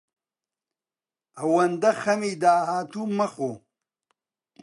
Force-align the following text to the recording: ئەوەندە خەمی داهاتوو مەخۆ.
ئەوەندە 1.37 1.91
خەمی 2.01 2.33
داهاتوو 2.43 3.11
مەخۆ. 3.17 3.51